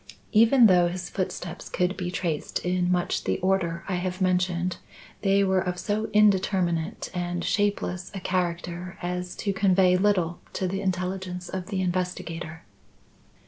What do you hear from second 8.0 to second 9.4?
a character as